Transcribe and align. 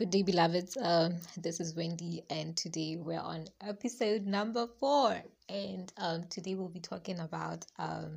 good 0.00 0.08
day, 0.08 0.22
beloveds. 0.22 0.78
Um, 0.80 1.16
this 1.36 1.60
is 1.60 1.74
Wendy, 1.74 2.22
and 2.30 2.56
today 2.56 2.96
we're 2.96 3.20
on 3.20 3.44
episode 3.60 4.24
number 4.24 4.66
four. 4.66 5.14
And 5.50 5.92
um, 5.98 6.24
today 6.30 6.54
we'll 6.54 6.70
be 6.70 6.80
talking 6.80 7.20
about 7.20 7.66
um, 7.78 8.12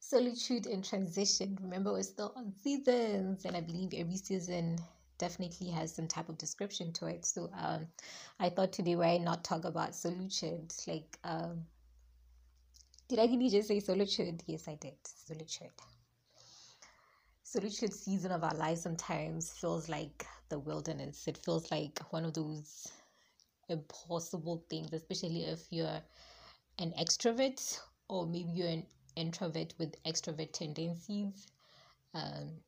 solitude 0.00 0.66
and 0.66 0.84
transition. 0.84 1.58
Remember, 1.62 1.94
we're 1.94 2.02
still 2.02 2.34
on 2.36 2.52
seasons, 2.62 3.46
and 3.46 3.56
I 3.56 3.62
believe 3.62 3.94
every 3.96 4.18
season 4.18 4.76
definitely 5.16 5.70
has 5.70 5.94
some 5.94 6.08
type 6.08 6.28
of 6.28 6.36
description 6.36 6.92
to 6.92 7.06
it. 7.06 7.24
So 7.24 7.48
um, 7.58 7.86
I 8.38 8.50
thought 8.50 8.74
today 8.74 8.96
why 8.96 9.16
not 9.16 9.44
talk 9.44 9.64
about 9.64 9.94
solitude? 9.94 10.74
Like, 10.86 11.16
um, 11.24 11.62
did 13.08 13.18
I 13.18 13.24
really 13.24 13.48
just 13.48 13.68
say 13.68 13.80
solitude? 13.80 14.42
Yes, 14.46 14.68
I 14.68 14.74
did. 14.74 14.92
Solitude 15.04 15.70
solitude 17.54 17.92
season 17.94 18.32
of 18.32 18.42
our 18.42 18.54
lives 18.54 18.82
sometimes 18.82 19.52
feels 19.52 19.88
like 19.88 20.26
the 20.48 20.58
wilderness. 20.58 21.28
It 21.28 21.38
feels 21.38 21.70
like 21.70 22.00
one 22.10 22.24
of 22.24 22.34
those 22.34 22.88
impossible 23.68 24.64
things, 24.68 24.92
especially 24.92 25.44
if 25.44 25.60
you're 25.70 26.02
an 26.80 26.92
extrovert 26.98 27.78
or 28.08 28.26
maybe 28.26 28.50
you're 28.50 28.66
an 28.66 28.84
introvert 29.14 29.72
with 29.78 30.02
extrovert 30.02 30.52
tendencies. 30.52 31.46
Um, 32.12 32.58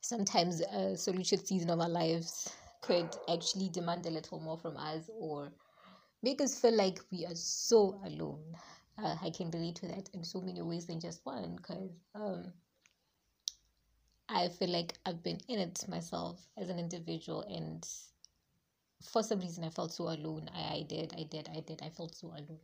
sometimes 0.00 0.60
a 0.60 0.96
solitude 0.96 1.44
season 1.44 1.70
of 1.70 1.80
our 1.80 1.88
lives 1.88 2.48
could 2.82 3.08
actually 3.28 3.70
demand 3.70 4.06
a 4.06 4.10
little 4.10 4.38
more 4.38 4.56
from 4.56 4.76
us 4.76 5.10
or 5.18 5.50
make 6.22 6.40
us 6.40 6.60
feel 6.60 6.76
like 6.76 7.00
we 7.10 7.26
are 7.26 7.34
so 7.34 8.00
alone. 8.04 8.54
Uh, 9.02 9.16
I 9.20 9.30
can 9.30 9.50
relate 9.50 9.74
to 9.76 9.88
that 9.88 10.10
in 10.14 10.22
so 10.22 10.40
many 10.40 10.62
ways 10.62 10.86
than 10.86 11.00
just 11.00 11.26
one 11.26 11.56
because 11.56 11.90
um, 12.14 12.52
I 14.32 14.48
feel 14.48 14.70
like 14.70 14.94
I've 15.04 15.24
been 15.24 15.40
in 15.48 15.58
it 15.58 15.84
myself 15.88 16.46
as 16.56 16.68
an 16.70 16.78
individual, 16.78 17.42
and 17.42 17.84
for 19.02 19.24
some 19.24 19.40
reason, 19.40 19.64
I 19.64 19.70
felt 19.70 19.92
so 19.92 20.04
alone. 20.04 20.48
I, 20.54 20.74
I 20.74 20.86
did, 20.88 21.12
I 21.18 21.24
did, 21.24 21.48
I 21.52 21.60
did. 21.60 21.82
I 21.82 21.88
felt 21.88 22.14
so 22.14 22.28
alone. 22.28 22.60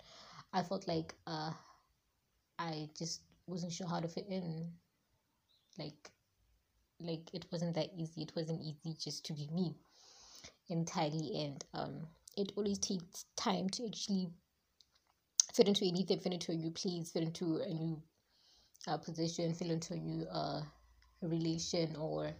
I 0.52 0.62
felt 0.62 0.86
like 0.86 1.12
uh, 1.26 1.50
I 2.56 2.88
just 2.96 3.22
wasn't 3.48 3.72
sure 3.72 3.88
how 3.88 3.98
to 3.98 4.06
fit 4.06 4.26
in. 4.30 4.70
Like, 5.76 6.10
like 7.00 7.34
it 7.34 7.46
wasn't 7.50 7.74
that 7.74 7.90
easy. 7.98 8.22
It 8.22 8.32
wasn't 8.36 8.62
easy 8.62 8.96
just 8.96 9.26
to 9.26 9.32
be 9.32 9.48
me 9.52 9.74
entirely, 10.68 11.42
and 11.42 11.64
um, 11.74 12.06
it 12.36 12.52
always 12.54 12.78
takes 12.78 13.24
time 13.36 13.68
to 13.70 13.86
actually 13.86 14.28
fit 15.52 15.66
into 15.66 15.84
anything, 15.84 16.20
fit 16.20 16.32
into 16.32 16.52
a 16.52 16.56
new 16.56 16.70
place, 16.70 17.10
fit 17.10 17.24
into 17.24 17.56
a 17.56 17.74
new 17.74 18.00
uh, 18.86 18.98
position, 18.98 19.52
fit 19.52 19.68
into 19.68 19.94
a 19.94 19.96
new 19.96 20.26
uh 20.30 20.62
relation 21.22 21.96
or 21.96 22.32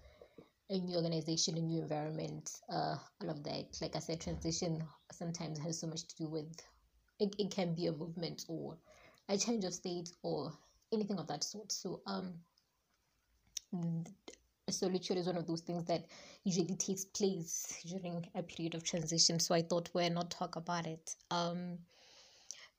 a 0.71 0.79
new 0.79 0.97
organization, 0.97 1.57
a 1.57 1.61
new 1.61 1.83
environment, 1.83 2.51
uh, 2.71 2.97
all 3.23 3.31
of 3.31 3.43
that. 3.45 3.67
Like 3.81 3.97
I 3.97 4.01
said, 4.01 4.21
transition 4.21 4.83
sometimes 5.13 5.59
has 5.61 5.81
so 5.81 5.87
much 5.87 6.07
to 6.09 6.17
do 6.17 6.29
with 6.29 6.53
it, 7.19 7.35
it 7.39 7.51
can 7.51 7.75
be 7.75 7.87
a 7.87 7.93
movement 7.93 8.45
or 8.49 8.77
a 9.29 9.39
change 9.39 9.65
of 9.65 9.75
state 9.75 10.11
or 10.23 10.53
anything 10.93 11.19
of 11.19 11.27
that 11.29 11.45
sort. 11.45 11.73
So, 11.73 12.01
um, 12.07 12.35
solitude 14.69 15.17
is 15.17 15.27
one 15.27 15.37
of 15.37 15.47
those 15.47 15.61
things 15.61 15.85
that 15.85 16.07
usually 16.45 16.75
takes 16.77 17.05
place 17.05 17.83
during 17.87 18.27
a 18.35 18.43
period 18.43 18.75
of 18.75 18.85
transition. 18.85 19.39
So 19.39 19.55
I 19.55 19.63
thought 19.63 19.89
why 19.93 20.09
not 20.09 20.31
talk 20.31 20.57
about 20.57 20.87
it. 20.87 21.15
Um, 21.31 21.79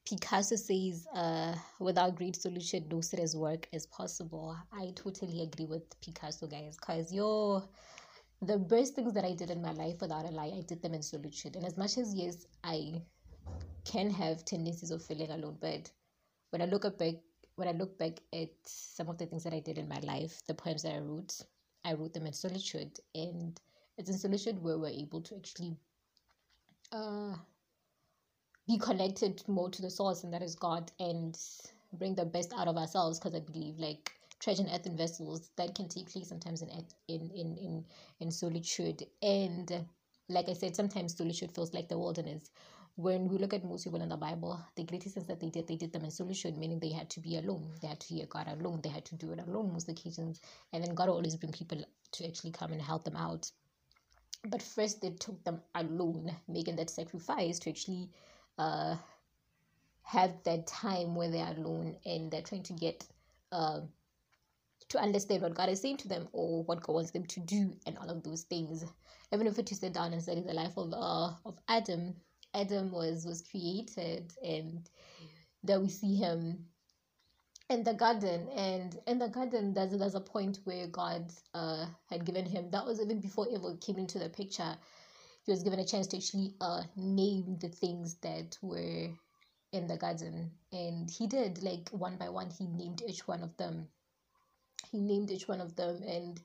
Picasso 0.08 0.56
says, 0.56 1.06
uh, 1.14 1.54
without 1.80 2.16
great 2.16 2.38
solution, 2.38 2.88
no 2.90 3.02
serious 3.02 3.36
work 3.36 3.68
is 3.74 3.86
possible. 3.88 4.56
I 4.72 4.94
totally 4.96 5.42
agree 5.42 5.66
with 5.66 6.00
Picasso, 6.00 6.48
guys, 6.48 6.78
because 6.78 7.12
yo, 7.12 7.68
the 8.42 8.58
best 8.58 8.96
things 8.96 9.14
that 9.14 9.26
I 9.26 9.34
did 9.34 9.50
in 9.50 9.62
my 9.62 9.74
life, 9.74 10.00
without 10.00 10.24
a 10.24 10.30
lie, 10.30 10.54
I 10.56 10.62
did 10.62 10.82
them 10.82 10.94
in 10.94 11.02
solitude. 11.02 11.58
And 11.58 11.66
as 11.66 11.78
much 11.78 11.98
as, 11.98 12.16
yes, 12.16 12.48
I 12.64 13.02
can 13.84 14.10
have 14.10 14.46
tendencies 14.46 14.92
of 14.92 15.04
feeling 15.04 15.30
alone, 15.30 15.58
but 15.60 15.92
when 16.52 16.62
I 16.62 16.66
look 16.66 16.84
back, 16.98 17.16
when 17.58 17.68
I 17.68 17.72
look 17.72 17.98
back 18.00 18.20
at 18.32 18.50
some 18.64 19.10
of 19.10 19.18
the 19.18 19.26
things 19.26 19.44
that 19.44 19.54
I 19.54 19.60
did 19.60 19.78
in 19.78 19.90
my 19.90 20.00
life, 20.00 20.42
the 20.48 20.54
poems 20.54 20.84
that 20.84 20.96
I 20.96 21.00
wrote, 21.00 21.42
I 21.84 21.94
wrote 21.94 22.14
them 22.14 22.28
in 22.28 22.34
solitude. 22.34 22.98
And 23.14 23.60
it's 23.98 24.10
in 24.10 24.18
solitude 24.18 24.64
where 24.64 24.78
we're 24.78 24.88
able 24.88 25.22
to 25.22 25.36
actually 25.36 25.76
uh 26.94 27.36
be 28.68 28.78
connected 28.78 29.42
more 29.48 29.70
to 29.70 29.82
the 29.82 29.90
source 29.90 30.24
and 30.24 30.34
that 30.34 30.44
is 30.44 30.56
God 30.56 30.92
and 31.00 31.38
bring 31.94 32.16
the 32.16 32.26
best 32.26 32.54
out 32.54 32.68
of 32.68 32.78
ourselves 32.78 33.20
because 33.20 33.36
I 33.36 33.40
believe 33.40 33.80
like 33.80 34.14
treasure 34.40 34.64
in 34.64 34.70
earthen 34.70 34.98
vessels 34.98 35.52
that 35.56 35.74
can 35.76 35.88
take 35.88 36.12
place 36.12 36.30
sometimes 36.30 36.62
in 36.62 36.70
in 37.08 37.32
in 37.32 37.58
in 37.58 37.86
in 38.20 38.32
solitude 38.32 39.04
and 39.22 39.86
like 40.30 40.50
I 40.50 40.54
said 40.54 40.76
sometimes 40.76 41.16
solitude 41.18 41.52
feels 41.56 41.74
like 41.74 41.88
the 41.88 41.98
wilderness 41.98 42.52
when 42.98 43.28
we 43.30 43.38
look 43.38 43.54
at 43.54 43.64
most 43.64 43.84
people 43.84 44.02
in 44.02 44.10
the 44.10 44.18
Bible, 44.18 44.60
the 44.76 44.84
greatest 44.84 45.14
things 45.14 45.28
that 45.28 45.40
they 45.40 45.52
did, 45.52 45.68
they 45.68 45.76
did 45.76 45.94
them 45.94 46.04
in 46.04 46.10
solitude, 46.10 46.58
meaning 46.58 46.80
they 46.80 46.92
had 46.92 47.12
to 47.12 47.20
be 47.20 47.38
alone. 47.38 47.72
They 47.80 47.88
had 47.88 48.00
to 48.00 48.14
hear 48.16 48.26
God 48.26 48.48
alone. 48.48 48.82
They 48.82 48.90
had 48.90 49.06
to 49.06 49.16
do 49.16 49.32
it 49.34 49.40
alone 49.40 49.72
most 49.72 49.88
occasions. 49.88 50.42
And 50.74 50.84
then 50.84 50.96
God 50.96 51.08
always 51.08 51.36
bring 51.36 51.52
people 51.52 51.86
to 52.14 52.28
actually 52.28 52.52
come 52.52 52.72
and 52.74 52.82
help 52.82 53.04
them 53.04 53.16
out. 53.16 53.52
But 54.50 54.64
first, 54.64 55.02
they 55.02 55.12
took 55.12 55.44
them 55.44 55.62
alone, 55.76 56.36
making 56.48 56.78
that 56.78 56.90
sacrifice 56.90 57.60
to 57.60 57.70
actually 57.70 58.10
uh, 58.58 58.98
have 60.04 60.44
that 60.44 60.68
time 60.68 61.16
where 61.16 61.30
they're 61.30 61.54
alone 61.58 61.98
and 62.06 62.32
they're 62.32 62.42
trying 62.42 62.64
to 62.64 62.74
get 62.74 63.06
uh, 63.52 63.82
to 64.90 65.00
understand 65.00 65.42
what 65.42 65.56
God 65.56 65.70
is 65.70 65.82
saying 65.82 65.98
to 65.98 66.08
them 66.08 66.30
or 66.32 66.64
what 66.64 66.82
God 66.82 66.94
wants 66.94 67.12
them 67.12 67.26
to 67.26 67.40
do 67.42 67.74
and 67.86 67.98
all 67.98 68.10
of 68.10 68.24
those 68.24 68.44
things. 68.44 68.86
Even 69.34 69.48
if 69.48 69.60
it 69.60 69.72
is 69.72 69.80
sit 69.80 69.94
down 69.94 70.14
and 70.14 70.22
study 70.24 70.42
the 70.42 70.54
life 70.54 70.78
of 70.78 70.94
uh, 70.94 71.32
of 71.46 71.58
Adam, 71.68 72.16
Adam 72.54 72.92
was 72.92 73.26
was 73.26 73.42
created 73.42 74.32
and 74.44 74.90
that 75.64 75.82
we 75.82 75.90
see 75.90 76.16
him 76.16 76.66
in 77.70 77.84
the 77.84 77.94
garden 77.94 78.48
and 78.50 78.98
in 79.08 79.20
the 79.20 79.28
garden 79.28 79.74
there's 79.74 79.92
there's 79.98 80.16
a 80.16 80.22
point 80.22 80.60
where 80.64 80.88
God 80.88 81.34
uh 81.54 81.88
had 82.10 82.26
given 82.26 82.46
him 82.46 82.72
that 82.72 82.86
was 82.86 83.02
even 83.02 83.20
before 83.20 83.48
evil 83.50 83.78
came 83.78 83.98
into 83.98 84.20
the 84.20 84.30
picture 84.30 84.78
he 85.48 85.54
was 85.54 85.64
given 85.64 85.80
a 85.80 85.86
chance 85.86 86.08
to 86.08 86.18
actually 86.18 86.56
uh 86.62 86.84
name 86.98 87.58
the 87.60 87.70
things 87.70 88.18
that 88.18 88.58
were 88.62 89.10
in 89.74 89.88
the 89.88 89.98
garden. 89.98 90.52
And 90.74 91.10
he 91.10 91.28
did 91.28 91.64
like 91.64 91.90
one 91.92 92.18
by 92.18 92.30
one 92.30 92.52
he 92.52 92.68
named 92.68 93.04
each 93.08 93.28
one 93.28 93.44
of 93.44 93.58
them. 93.58 93.90
He 94.92 95.00
named 95.00 95.32
each 95.32 95.48
one 95.48 95.62
of 95.62 95.76
them 95.78 96.04
and 96.04 96.42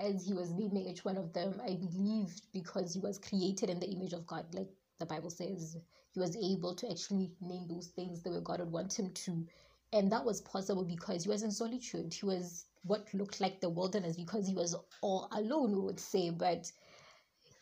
as 0.00 0.26
he 0.26 0.34
was 0.34 0.52
naming 0.52 0.86
each 0.88 1.04
one 1.04 1.16
of 1.16 1.32
them 1.32 1.60
i 1.64 1.74
believe 1.76 2.40
because 2.52 2.94
he 2.94 3.00
was 3.00 3.18
created 3.18 3.70
in 3.70 3.80
the 3.80 3.90
image 3.90 4.14
of 4.14 4.26
god 4.26 4.46
like 4.54 4.68
the 4.98 5.06
bible 5.06 5.30
says 5.30 5.76
he 6.12 6.20
was 6.20 6.36
able 6.36 6.74
to 6.74 6.90
actually 6.90 7.32
name 7.40 7.66
those 7.68 7.88
things 7.88 8.22
the 8.22 8.30
way 8.30 8.40
god 8.44 8.60
would 8.60 8.72
want 8.72 8.98
him 8.98 9.10
to. 9.12 9.46
And 9.94 10.12
that 10.12 10.24
was 10.24 10.42
possible 10.42 10.84
because 10.84 11.24
he 11.24 11.30
was 11.30 11.42
in 11.42 11.50
solitude. 11.50 12.14
He 12.14 12.26
was 12.26 12.66
what 12.84 13.12
looked 13.14 13.40
like 13.40 13.60
the 13.60 13.70
wilderness 13.70 14.16
because 14.16 14.46
he 14.46 14.54
was 14.54 14.76
all 15.02 15.28
alone 15.32 15.72
we 15.74 15.80
would 15.80 16.00
say. 16.00 16.30
But 16.30 16.70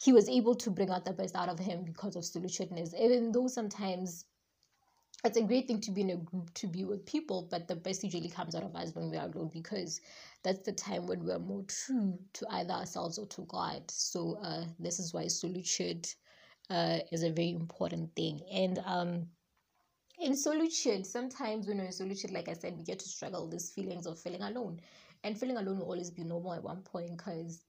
he 0.02 0.12
was 0.12 0.28
able 0.28 0.54
to 0.54 0.70
bring 0.70 0.90
out 0.90 1.04
the 1.04 1.12
best 1.12 1.36
out 1.36 1.48
of 1.48 1.58
him 1.58 1.84
because 1.84 2.16
of 2.16 2.24
solitudeness. 2.24 2.94
Even 2.98 3.32
though 3.32 3.46
sometimes 3.48 4.24
it's 5.24 5.36
a 5.36 5.42
great 5.42 5.66
thing 5.66 5.80
to 5.82 5.90
be 5.90 6.00
in 6.00 6.10
a 6.10 6.16
group 6.16 6.52
to 6.54 6.66
be 6.66 6.84
with 6.84 7.04
people, 7.04 7.46
but 7.50 7.68
the 7.68 7.76
best 7.76 8.02
usually 8.02 8.30
comes 8.30 8.54
out 8.54 8.62
of 8.62 8.74
us 8.74 8.94
when 8.94 9.10
we 9.10 9.18
are 9.18 9.28
alone 9.28 9.50
because 9.52 10.00
that's 10.42 10.60
the 10.60 10.72
time 10.72 11.06
when 11.06 11.22
we're 11.24 11.38
more 11.38 11.64
true 11.64 12.18
to 12.32 12.46
either 12.52 12.72
ourselves 12.72 13.18
or 13.18 13.26
to 13.26 13.42
God. 13.42 13.82
So 13.90 14.38
uh, 14.42 14.64
this 14.78 14.98
is 14.98 15.12
why 15.12 15.26
solitude 15.26 16.08
uh, 16.70 17.00
is 17.12 17.22
a 17.22 17.30
very 17.30 17.50
important 17.50 18.14
thing. 18.16 18.40
And 18.50 18.78
um, 18.86 19.26
in 20.18 20.34
solitude, 20.34 21.04
sometimes 21.04 21.66
when 21.66 21.76
we're 21.78 21.84
in 21.84 21.92
solitude, 21.92 22.30
like 22.30 22.48
I 22.48 22.54
said, 22.54 22.78
we 22.78 22.84
get 22.84 23.00
to 23.00 23.08
struggle 23.08 23.46
these 23.46 23.70
feelings 23.70 24.06
of 24.06 24.18
feeling 24.18 24.42
alone. 24.42 24.80
And 25.24 25.38
feeling 25.38 25.58
alone 25.58 25.78
will 25.78 25.86
always 25.86 26.10
be 26.10 26.24
normal 26.24 26.54
at 26.54 26.62
one 26.62 26.80
point 26.80 27.18
because 27.18 27.64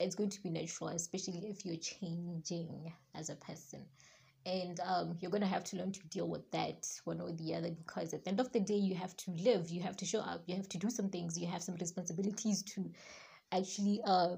it's 0.00 0.14
going 0.14 0.30
to 0.30 0.42
be 0.42 0.50
natural, 0.50 0.90
especially 0.90 1.48
if 1.48 1.64
you're 1.64 1.76
changing 1.76 2.92
as 3.14 3.30
a 3.30 3.36
person. 3.36 3.84
And 4.46 4.80
um, 4.80 5.16
you're 5.20 5.30
going 5.30 5.42
to 5.42 5.48
have 5.48 5.64
to 5.64 5.76
learn 5.76 5.92
to 5.92 6.06
deal 6.08 6.28
with 6.28 6.50
that 6.52 6.86
one 7.04 7.20
or 7.20 7.32
the 7.32 7.54
other 7.54 7.70
because 7.70 8.14
at 8.14 8.24
the 8.24 8.30
end 8.30 8.40
of 8.40 8.50
the 8.52 8.60
day, 8.60 8.76
you 8.76 8.94
have 8.94 9.16
to 9.18 9.30
live, 9.32 9.68
you 9.68 9.82
have 9.82 9.96
to 9.98 10.06
show 10.06 10.20
up, 10.20 10.42
you 10.46 10.56
have 10.56 10.68
to 10.70 10.78
do 10.78 10.88
some 10.88 11.10
things, 11.10 11.38
you 11.38 11.46
have 11.46 11.62
some 11.62 11.74
responsibilities 11.76 12.62
to 12.62 12.90
actually 13.52 14.00
uh, 14.06 14.36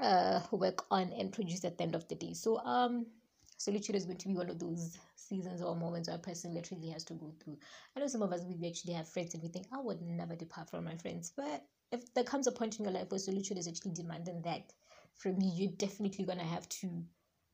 uh, 0.00 0.40
work 0.52 0.84
on 0.90 1.12
and 1.12 1.32
produce 1.32 1.64
at 1.64 1.76
the 1.76 1.84
end 1.84 1.94
of 1.94 2.06
the 2.08 2.14
day. 2.14 2.32
So, 2.32 2.58
um, 2.58 3.06
solitude 3.62 3.96
is 3.96 4.04
going 4.04 4.18
to 4.18 4.28
be 4.28 4.34
one 4.34 4.50
of 4.50 4.58
those 4.58 4.98
seasons 5.16 5.62
or 5.62 5.76
moments 5.76 6.08
where 6.08 6.16
a 6.16 6.20
person 6.20 6.54
literally 6.54 6.90
has 6.90 7.04
to 7.04 7.14
go 7.14 7.32
through. 7.42 7.58
I 7.96 8.00
know 8.00 8.06
some 8.08 8.22
of 8.22 8.32
us 8.32 8.42
we 8.44 8.68
actually 8.68 8.94
have 8.94 9.08
friends 9.08 9.34
and 9.34 9.42
we 9.42 9.48
think 9.48 9.66
I 9.72 9.80
would 9.80 10.02
never 10.02 10.34
depart 10.34 10.70
from 10.70 10.84
my 10.84 10.96
friends, 10.96 11.32
but 11.36 11.64
if 11.92 12.12
there 12.14 12.24
comes 12.24 12.46
a 12.46 12.52
point 12.52 12.78
in 12.78 12.84
your 12.84 12.94
life 12.94 13.10
where 13.10 13.18
solitude 13.18 13.58
is 13.58 13.68
actually 13.68 13.92
demanding 13.92 14.42
that 14.42 14.72
from 15.14 15.40
you, 15.40 15.50
you're 15.54 15.72
definitely 15.76 16.24
gonna 16.24 16.44
have 16.44 16.68
to 16.70 17.04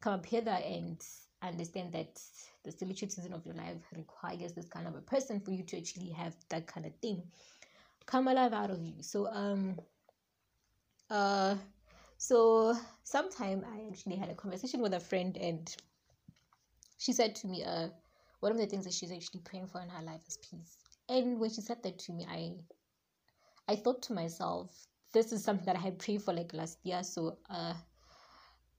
come 0.00 0.14
up 0.14 0.26
here 0.26 0.43
and 0.46 1.05
understand 1.43 1.93
that 1.93 2.20
the 2.64 2.72
solitude 2.72 3.12
season 3.12 3.32
of 3.32 3.44
your 3.46 3.55
life 3.55 3.82
requires 3.96 4.52
this 4.55 4.69
kind 4.69 4.87
of 4.88 4.94
a 4.94 5.00
person 5.02 5.40
for 5.40 5.50
you 5.50 5.62
to 5.64 5.76
actually 5.78 6.10
have 6.10 6.34
that 6.50 6.66
kind 6.66 6.87
of 6.87 6.94
thing 6.96 7.22
come 8.06 8.28
alive 8.28 8.52
out 8.52 8.70
of 8.70 8.82
you. 8.82 9.02
So 9.02 9.26
um 9.28 9.76
uh 11.10 11.56
So 12.19 12.75
sometime 13.05 13.64
I 13.72 13.88
actually 13.90 14.16
had 14.16 14.31
a 14.31 14.34
conversation 14.34 14.81
with 14.81 14.94
a 14.94 15.00
friend 15.00 15.37
and 15.37 15.75
she 16.98 17.12
said 17.12 17.34
to 17.36 17.46
me, 17.46 17.64
uh, 17.64 17.88
one 18.40 18.52
of 18.52 18.58
the 18.58 18.66
things 18.66 18.84
that 18.84 18.94
she's 18.94 19.12
actually 19.12 19.40
praying 19.40 19.68
for 19.68 19.80
in 19.80 19.88
her 19.88 20.02
life 20.02 20.22
is 20.28 20.36
peace. 20.38 20.76
And 21.08 21.40
when 21.40 21.50
she 21.50 21.60
said 21.60 21.82
that 21.82 21.98
to 22.00 22.12
me, 22.12 22.26
I 22.28 22.58
I 23.66 23.76
thought 23.76 24.02
to 24.02 24.12
myself, 24.14 24.86
this 25.12 25.32
is 25.32 25.44
something 25.44 25.66
that 25.66 25.76
I 25.76 25.80
had 25.80 25.98
prayed 25.98 26.22
for 26.22 26.32
like 26.34 26.52
last 26.52 26.78
year. 26.84 27.02
So 27.02 27.38
uh 27.48 27.74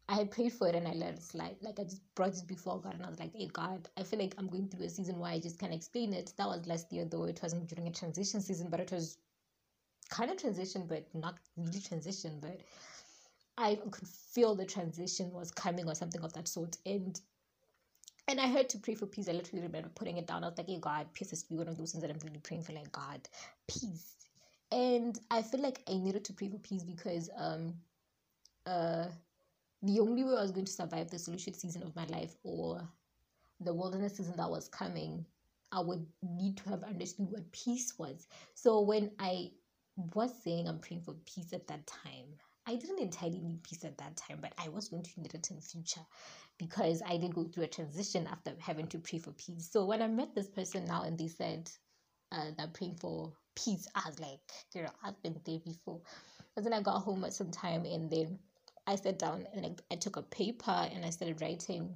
I 0.07 0.15
had 0.15 0.31
prayed 0.31 0.53
for 0.53 0.67
it 0.67 0.75
and 0.75 0.87
I 0.87 0.93
let 0.93 1.15
it 1.15 1.21
slide. 1.23 1.57
Like 1.61 1.79
I 1.79 1.83
just 1.83 2.01
brought 2.15 2.35
it 2.35 2.47
before 2.47 2.81
God 2.81 2.95
and 2.95 3.05
I 3.05 3.09
was 3.09 3.19
like, 3.19 3.33
hey 3.35 3.47
God, 3.47 3.89
I 3.95 4.03
feel 4.03 4.19
like 4.19 4.33
I'm 4.37 4.47
going 4.47 4.67
through 4.67 4.85
a 4.85 4.89
season 4.89 5.19
where 5.19 5.31
I 5.31 5.39
just 5.39 5.59
can't 5.59 5.73
explain 5.73 6.13
it. 6.13 6.33
That 6.37 6.47
was 6.47 6.65
last 6.65 6.91
year 6.91 7.05
though. 7.05 7.25
It 7.25 7.39
wasn't 7.43 7.67
during 7.67 7.87
a 7.87 7.91
transition 7.91 8.41
season, 8.41 8.69
but 8.69 8.79
it 8.79 8.91
was 8.91 9.19
kind 10.09 10.31
of 10.31 10.37
transition, 10.37 10.87
but 10.87 11.13
not 11.13 11.39
really 11.57 11.79
transition. 11.79 12.39
But 12.41 12.61
I 13.57 13.75
could 13.75 14.07
feel 14.07 14.55
the 14.55 14.65
transition 14.65 15.31
was 15.31 15.51
coming 15.51 15.87
or 15.87 15.95
something 15.95 16.23
of 16.23 16.33
that 16.33 16.47
sort. 16.47 16.77
And 16.85 17.19
and 18.29 18.39
I 18.39 18.47
heard 18.47 18.69
to 18.69 18.77
pray 18.79 18.95
for 18.95 19.07
peace. 19.07 19.27
I 19.27 19.33
literally 19.33 19.63
remember 19.63 19.89
putting 19.89 20.17
it 20.17 20.27
down. 20.27 20.43
I 20.43 20.49
was 20.49 20.57
like, 20.57 20.67
hey 20.67 20.79
God, 20.79 21.07
peace 21.13 21.33
is 21.33 21.43
to 21.43 21.49
be 21.49 21.57
one 21.57 21.67
of 21.67 21.77
those 21.77 21.91
things 21.93 22.03
that 22.03 22.11
I'm 22.11 22.19
really 22.23 22.39
praying 22.39 22.63
for, 22.63 22.73
like 22.73 22.91
God, 22.91 23.27
peace. 23.67 24.17
And 24.71 25.19
I 25.31 25.41
feel 25.41 25.61
like 25.61 25.81
I 25.89 25.93
needed 25.97 26.25
to 26.25 26.33
pray 26.33 26.49
for 26.49 26.59
peace 26.59 26.83
because 26.83 27.31
um 27.35 27.73
uh 28.67 29.07
the 29.81 29.99
only 29.99 30.23
way 30.23 30.31
I 30.37 30.41
was 30.41 30.51
going 30.51 30.65
to 30.65 30.71
survive 30.71 31.09
the 31.09 31.19
solution 31.19 31.53
season 31.55 31.83
of 31.83 31.95
my 31.95 32.05
life 32.05 32.35
or 32.43 32.87
the 33.61 33.73
wilderness 33.73 34.17
season 34.17 34.35
that 34.37 34.49
was 34.49 34.69
coming, 34.69 35.25
I 35.71 35.81
would 35.81 36.05
need 36.21 36.57
to 36.57 36.69
have 36.69 36.83
understood 36.83 37.31
what 37.31 37.51
peace 37.51 37.97
was. 37.97 38.27
So 38.55 38.81
when 38.81 39.11
I 39.19 39.51
was 40.15 40.43
saying 40.43 40.67
I'm 40.67 40.79
praying 40.79 41.03
for 41.03 41.15
peace 41.25 41.53
at 41.53 41.67
that 41.67 41.87
time, 41.87 42.35
I 42.69 42.75
didn't 42.75 42.99
entirely 42.99 43.41
need 43.41 43.63
peace 43.63 43.83
at 43.83 43.97
that 43.97 44.15
time, 44.15 44.37
but 44.41 44.53
I 44.59 44.69
was 44.69 44.89
going 44.89 45.01
to 45.01 45.19
need 45.19 45.33
it 45.33 45.49
in 45.49 45.55
the 45.55 45.61
future 45.63 46.01
because 46.59 47.01
I 47.03 47.17
did 47.17 47.33
go 47.33 47.45
through 47.45 47.63
a 47.63 47.67
transition 47.67 48.27
after 48.27 48.53
having 48.59 48.85
to 48.89 48.99
pray 48.99 49.17
for 49.17 49.31
peace. 49.31 49.71
So 49.71 49.85
when 49.85 50.03
I 50.03 50.07
met 50.07 50.35
this 50.35 50.49
person 50.49 50.85
now 50.85 51.01
and 51.01 51.17
they 51.17 51.29
said 51.29 51.71
uh, 52.31 52.51
they're 52.55 52.67
praying 52.67 52.97
for 52.97 53.33
peace, 53.55 53.87
I 53.95 54.03
was 54.05 54.19
like, 54.19 54.41
girl, 54.71 54.93
I've 55.03 55.19
been 55.23 55.41
there 55.45 55.57
before. 55.65 56.01
But 56.53 56.63
then 56.63 56.73
I 56.73 56.81
got 56.83 56.99
home 56.99 57.23
at 57.23 57.33
some 57.33 57.49
time 57.49 57.85
and 57.85 58.07
then 58.07 58.37
I 58.85 58.97
sat 58.97 59.17
down 59.17 59.47
and 59.51 59.65
I, 59.65 59.75
I 59.91 59.95
took 59.95 60.17
a 60.17 60.21
paper 60.21 60.69
and 60.93 61.03
I 61.03 61.09
started 61.09 61.41
writing, 61.41 61.95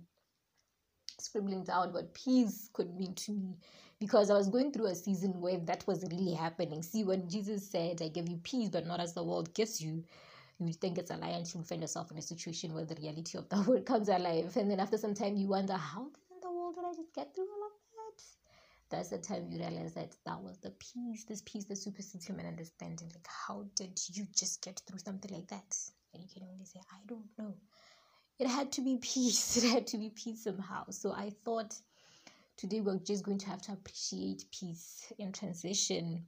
scribbling 1.19 1.65
down 1.65 1.93
what 1.93 2.15
peace 2.15 2.67
could 2.73 2.95
mean 2.95 3.13
to 3.13 3.31
me 3.31 3.57
because 3.99 4.31
I 4.31 4.33
was 4.33 4.49
going 4.49 4.71
through 4.71 4.87
a 4.87 4.95
season 4.95 5.39
where 5.39 5.59
that 5.59 5.85
was 5.85 6.03
really 6.11 6.33
happening. 6.33 6.81
See, 6.81 7.03
when 7.03 7.29
Jesus 7.29 7.69
said, 7.69 8.01
I 8.01 8.07
give 8.07 8.27
you 8.27 8.37
peace, 8.37 8.69
but 8.69 8.87
not 8.87 8.99
as 8.99 9.13
the 9.13 9.23
world 9.23 9.53
gives 9.53 9.79
you, 9.79 10.03
you 10.67 10.73
think 10.73 10.97
it's 10.97 11.11
a 11.11 11.17
lie 11.17 11.29
until 11.29 11.61
you 11.61 11.65
find 11.65 11.81
yourself 11.81 12.11
in 12.11 12.17
a 12.17 12.21
situation 12.21 12.73
where 12.73 12.85
the 12.85 12.95
reality 12.95 13.37
of 13.37 13.49
the 13.49 13.61
world 13.67 13.85
comes 13.85 14.09
alive. 14.09 14.55
And 14.57 14.69
then 14.69 14.79
after 14.79 14.97
some 14.97 15.13
time, 15.13 15.35
you 15.35 15.47
wonder, 15.47 15.73
how 15.73 16.03
in 16.03 16.39
the 16.41 16.51
world 16.51 16.75
did 16.75 16.85
I 16.85 16.93
just 16.93 17.13
get 17.13 17.33
through 17.33 17.45
all 17.45 17.65
of 17.65 17.71
that? 17.95 18.23
That's 18.89 19.09
the 19.09 19.17
time 19.17 19.47
you 19.49 19.59
realize 19.59 19.93
that 19.95 20.15
that 20.25 20.41
was 20.41 20.57
the 20.59 20.71
peace, 20.71 21.25
this 21.25 21.41
peace 21.45 21.65
that 21.65 21.77
supersedes 21.77 22.25
human 22.25 22.45
understanding. 22.45 23.09
Like, 23.13 23.27
how 23.27 23.65
did 23.75 23.99
you 24.13 24.25
just 24.35 24.61
get 24.61 24.81
through 24.87 24.99
something 24.99 25.33
like 25.33 25.47
that? 25.47 25.75
And 26.13 26.21
you 26.21 26.29
can 26.31 26.43
only 26.51 26.65
say, 26.65 26.79
I 26.91 26.99
don't 27.07 27.25
know. 27.37 27.55
It 28.39 28.47
had 28.47 28.71
to 28.73 28.81
be 28.81 28.97
peace. 29.01 29.57
It 29.63 29.69
had 29.69 29.87
to 29.87 29.97
be 29.97 30.09
peace 30.09 30.43
somehow. 30.43 30.85
So 30.89 31.11
I 31.11 31.31
thought 31.43 31.75
today 32.57 32.81
we're 32.81 32.99
just 32.99 33.23
going 33.23 33.39
to 33.39 33.47
have 33.47 33.61
to 33.63 33.73
appreciate 33.73 34.45
peace 34.51 35.11
in 35.17 35.31
transition, 35.31 36.25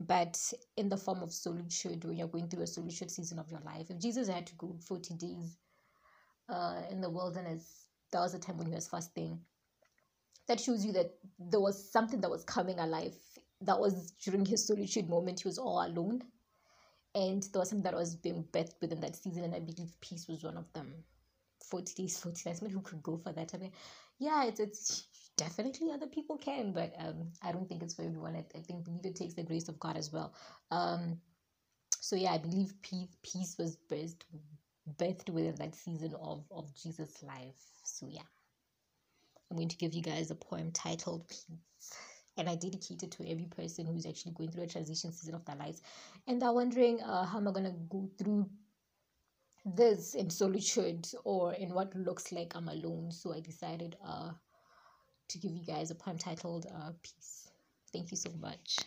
but 0.00 0.52
in 0.76 0.88
the 0.88 0.96
form 0.96 1.22
of 1.22 1.32
solitude 1.32 2.04
when 2.04 2.16
you're 2.16 2.28
going 2.28 2.48
through 2.48 2.62
a 2.62 2.66
solitude 2.66 3.10
season 3.10 3.38
of 3.38 3.50
your 3.50 3.60
life. 3.60 3.90
If 3.90 3.98
Jesus 3.98 4.28
had 4.28 4.46
to 4.46 4.54
go 4.54 4.76
40 4.86 5.14
days 5.14 5.56
uh, 6.48 6.82
in 6.90 7.00
the 7.00 7.10
wilderness, 7.10 7.86
that 8.12 8.20
was 8.20 8.34
a 8.34 8.38
time 8.38 8.58
when 8.58 8.68
he 8.68 8.74
was 8.74 8.88
fasting. 8.88 9.40
That 10.46 10.60
shows 10.60 10.84
you 10.84 10.92
that 10.92 11.12
there 11.38 11.60
was 11.60 11.90
something 11.90 12.20
that 12.22 12.30
was 12.30 12.44
coming 12.44 12.78
alive. 12.78 13.16
That 13.60 13.80
was 13.80 14.12
during 14.12 14.46
his 14.46 14.66
solitude 14.66 15.08
moment. 15.08 15.40
He 15.40 15.48
was 15.48 15.58
all 15.58 15.84
alone 15.84 16.22
and 17.14 17.42
there 17.52 17.60
was 17.60 17.70
something 17.70 17.82
that 17.84 17.94
was 17.94 18.14
being 18.16 18.44
birthed 18.52 18.80
within 18.80 19.00
that 19.00 19.16
season, 19.16 19.44
and 19.44 19.54
I 19.54 19.60
believe 19.60 20.00
peace 20.00 20.28
was 20.28 20.44
one 20.44 20.56
of 20.56 20.72
them. 20.72 21.04
40 21.64 21.94
days, 21.94 22.18
40 22.22 22.42
nights. 22.46 22.62
Maybe 22.62 22.74
who 22.74 22.80
could 22.80 23.02
go 23.02 23.16
for 23.16 23.32
that? 23.32 23.52
I 23.54 23.58
mean, 23.58 23.72
yeah, 24.18 24.44
it's, 24.44 24.60
it's 24.60 25.27
definitely 25.38 25.90
other 25.90 26.06
people 26.06 26.36
can, 26.36 26.72
but 26.72 26.92
um, 26.98 27.32
I 27.42 27.52
don't 27.52 27.66
think 27.66 27.82
it's 27.82 27.94
for 27.94 28.02
everyone. 28.02 28.36
I, 28.36 28.44
I 28.56 28.60
think 28.60 28.84
believe 28.84 29.06
it 29.06 29.16
takes 29.16 29.34
the 29.34 29.42
grace 29.42 29.68
of 29.68 29.80
God 29.80 29.96
as 29.96 30.12
well. 30.12 30.34
Um, 30.70 31.18
so 32.00 32.16
yeah, 32.16 32.32
I 32.32 32.38
believe 32.38 32.74
peace, 32.82 33.16
peace 33.22 33.56
was 33.58 33.78
birthed, 33.90 34.22
birthed 34.98 35.30
within 35.30 35.54
that 35.56 35.74
season 35.74 36.14
of, 36.20 36.44
of 36.50 36.74
Jesus' 36.74 37.22
life. 37.22 37.62
So 37.84 38.06
yeah, 38.10 38.28
I'm 39.50 39.56
going 39.56 39.68
to 39.68 39.76
give 39.76 39.94
you 39.94 40.02
guys 40.02 40.30
a 40.30 40.34
poem 40.34 40.70
titled 40.72 41.26
Peace 41.28 41.94
and 42.38 42.48
I 42.48 42.54
dedicate 42.54 43.02
it 43.02 43.10
to 43.12 43.28
every 43.28 43.46
person 43.46 43.86
who's 43.86 44.06
actually 44.06 44.32
going 44.32 44.50
through 44.50 44.62
a 44.64 44.68
transition 44.68 45.12
season 45.12 45.34
of 45.34 45.44
their 45.44 45.56
lives, 45.56 45.82
and 46.26 46.40
they're 46.40 46.52
wondering, 46.52 47.02
uh, 47.02 47.24
how 47.24 47.38
am 47.38 47.48
I 47.48 47.52
gonna 47.52 47.74
go 47.90 48.08
through 48.16 48.48
this 49.64 50.14
in 50.14 50.30
solitude 50.30 51.08
or 51.24 51.52
in 51.54 51.74
what 51.74 51.94
looks 51.96 52.30
like 52.32 52.54
I'm 52.54 52.68
alone? 52.68 53.10
So 53.10 53.34
I 53.34 53.40
decided, 53.40 53.96
uh, 54.06 54.30
to 55.28 55.38
give 55.38 55.52
you 55.52 55.64
guys 55.64 55.90
a 55.90 55.94
poem 55.94 56.18
titled 56.18 56.66
uh, 56.66 56.92
"Peace." 57.02 57.48
Thank 57.92 58.10
you 58.10 58.16
so 58.16 58.30
much. 58.40 58.78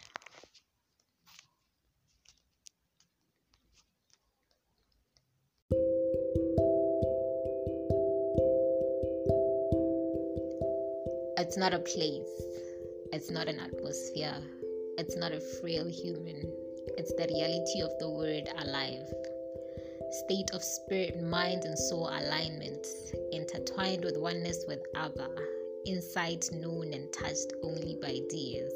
It's 11.37 11.57
not 11.57 11.73
a 11.73 11.79
place 11.79 12.51
it's 13.13 13.29
not 13.29 13.49
an 13.49 13.59
atmosphere. 13.59 14.37
It's 14.97 15.17
not 15.17 15.33
a 15.33 15.41
frail 15.41 15.85
human. 15.85 16.49
It's 16.97 17.13
the 17.15 17.27
reality 17.27 17.81
of 17.81 17.91
the 17.99 18.09
word 18.09 18.47
alive. 18.57 19.05
State 20.23 20.51
of 20.51 20.63
spirit, 20.63 21.21
mind, 21.21 21.65
and 21.65 21.77
soul 21.77 22.07
alignment, 22.07 22.87
intertwined 23.33 24.05
with 24.05 24.17
oneness 24.17 24.63
with 24.65 24.79
Abba, 24.95 25.27
insight 25.85 26.49
known 26.51 26.93
and 26.93 27.11
touched 27.13 27.53
only 27.63 27.97
by 28.01 28.19
dears. 28.29 28.73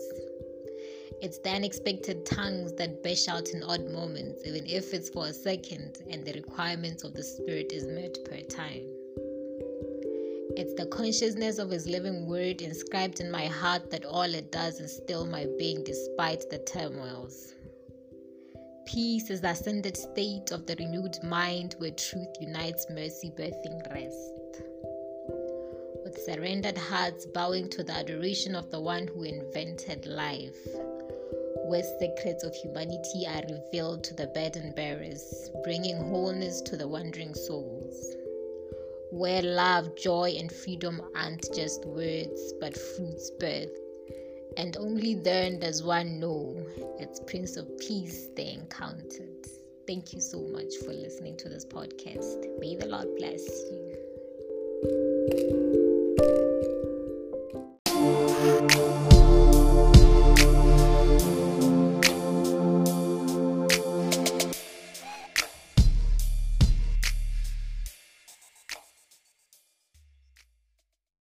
It's 1.22 1.38
the 1.40 1.52
unexpected 1.52 2.26
tongues 2.26 2.74
that 2.74 3.02
burst 3.02 3.30
out 3.30 3.50
in 3.50 3.64
odd 3.64 3.90
moments, 3.90 4.42
even 4.46 4.66
if 4.66 4.94
it's 4.94 5.10
for 5.10 5.28
a 5.28 5.34
second, 5.34 6.00
and 6.10 6.26
the 6.26 6.34
requirements 6.34 7.04
of 7.04 7.14
the 7.14 7.24
spirit 7.24 7.72
is 7.72 7.88
met 7.88 8.18
per 8.26 8.42
time. 8.42 8.84
It's 10.58 10.74
the 10.76 10.86
consciousness 10.86 11.58
of 11.58 11.70
His 11.70 11.86
living 11.86 12.28
word 12.28 12.62
inscribed 12.62 13.20
in 13.20 13.30
my 13.30 13.48
heart 13.48 13.92
that 13.92 14.06
all 14.06 14.34
it 14.34 14.52
does 14.52 14.80
is 14.80 14.96
still 14.96 15.26
my 15.26 15.48
being 15.58 15.84
despite 15.84 16.50
the 16.50 16.60
turmoils. 16.60 17.54
Peace 18.86 19.30
is 19.30 19.42
the 19.42 19.50
ascended 19.50 19.98
state 19.98 20.52
of 20.52 20.66
the 20.66 20.76
renewed 20.76 21.18
mind 21.24 21.76
where 21.80 21.92
truth 21.92 22.30
unites 22.40 22.86
mercy, 22.90 23.32
birthing 23.38 23.82
rest. 23.94 24.62
With 26.16 26.24
surrendered 26.24 26.78
hearts 26.78 27.26
bowing 27.26 27.68
to 27.72 27.84
the 27.84 27.92
adoration 27.92 28.56
of 28.56 28.72
the 28.72 28.80
one 28.80 29.06
who 29.06 29.24
invented 29.24 30.06
life, 30.06 30.56
where 31.66 31.84
secrets 32.00 32.42
of 32.46 32.56
humanity 32.56 33.28
are 33.28 33.44
revealed 33.50 34.06
to 34.06 34.14
the 34.14 34.28
burden 34.28 34.72
bearers, 34.78 35.50
bringing 35.66 35.98
wholeness 35.98 36.62
to 36.62 36.78
the 36.78 36.88
wandering 36.88 37.34
souls 37.34 38.16
where 39.12 39.42
love, 39.42 39.94
joy, 39.98 40.36
and 40.40 40.50
freedom 40.50 41.02
aren't 41.18 41.54
just 41.54 41.86
words 41.86 42.54
but 42.62 42.78
fruits 42.78 43.32
birth. 43.32 43.78
And 44.56 44.78
only 44.78 45.16
then 45.16 45.60
does 45.60 45.84
one 45.84 46.22
know 46.22 46.56
it's 46.98 47.20
Prince 47.28 47.58
of 47.58 47.78
Peace 47.78 48.30
they 48.38 48.54
encountered. 48.54 49.48
Thank 49.86 50.14
you 50.14 50.22
so 50.22 50.40
much 50.44 50.78
for 50.86 50.94
listening 50.94 51.36
to 51.38 51.50
this 51.50 51.66
podcast. 51.66 52.58
May 52.60 52.78
the 52.78 52.88
Lord 52.88 53.10
bless 53.18 53.46
you. 53.46 53.85